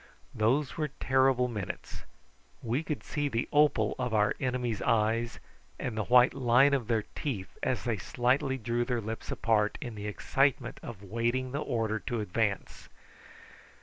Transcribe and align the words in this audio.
Those 0.33 0.77
were 0.77 0.87
terrible 0.87 1.47
minutes: 1.47 2.05
we 2.63 2.81
could 2.81 3.03
see 3.03 3.29
the 3.29 3.47
opal 3.53 3.93
of 3.99 4.15
our 4.15 4.33
enemies' 4.39 4.81
eyes 4.81 5.39
and 5.77 5.95
the 5.95 6.05
white 6.05 6.33
line 6.33 6.73
of 6.73 6.87
their 6.87 7.03
teeth 7.13 7.55
as 7.61 7.83
they 7.83 7.97
slightly 7.97 8.57
drew 8.57 8.83
their 8.83 8.99
lips 8.99 9.29
apart 9.29 9.77
in 9.79 9.93
the 9.93 10.07
excitement 10.07 10.79
of 10.81 11.03
waiting 11.03 11.51
the 11.51 11.59
order 11.61 11.99
to 11.99 12.19
advance. 12.19 12.89